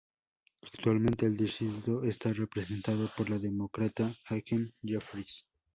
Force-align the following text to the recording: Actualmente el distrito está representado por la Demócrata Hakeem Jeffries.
Actualmente 0.63 1.27
el 1.27 1.37
distrito 1.37 2.01
está 2.03 2.33
representado 2.33 3.11
por 3.15 3.29
la 3.29 3.37
Demócrata 3.37 4.11
Hakeem 4.29 4.71
Jeffries. 4.81 5.45